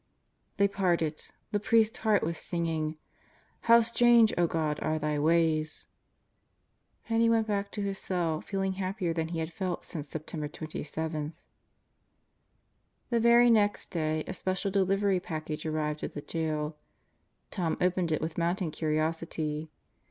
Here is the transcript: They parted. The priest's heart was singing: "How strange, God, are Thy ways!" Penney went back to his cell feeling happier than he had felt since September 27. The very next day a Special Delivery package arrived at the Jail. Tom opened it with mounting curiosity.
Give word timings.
They 0.57 0.67
parted. 0.67 1.27
The 1.51 1.59
priest's 1.59 1.99
heart 1.99 2.23
was 2.23 2.39
singing: 2.39 2.97
"How 3.69 3.81
strange, 3.81 4.33
God, 4.35 4.79
are 4.81 4.97
Thy 4.97 5.19
ways!" 5.19 5.85
Penney 7.05 7.29
went 7.29 7.45
back 7.45 7.71
to 7.73 7.83
his 7.83 7.99
cell 7.99 8.41
feeling 8.41 8.73
happier 8.81 9.13
than 9.13 9.27
he 9.27 9.37
had 9.37 9.53
felt 9.53 9.85
since 9.85 10.09
September 10.09 10.47
27. 10.47 11.33
The 13.11 13.19
very 13.19 13.51
next 13.51 13.91
day 13.91 14.23
a 14.25 14.33
Special 14.33 14.71
Delivery 14.71 15.19
package 15.19 15.67
arrived 15.67 16.01
at 16.01 16.15
the 16.15 16.21
Jail. 16.23 16.77
Tom 17.51 17.77
opened 17.79 18.11
it 18.11 18.21
with 18.21 18.39
mounting 18.39 18.71
curiosity. 18.71 19.69